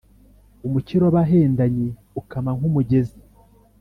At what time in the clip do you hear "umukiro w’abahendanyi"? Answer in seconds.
0.67-1.87